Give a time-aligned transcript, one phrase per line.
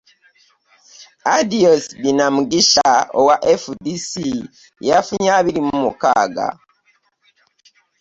[1.35, 2.87] Adios Beineomugisha
[3.19, 4.11] owa FDC
[4.87, 6.47] yafunye abiri my mukaaga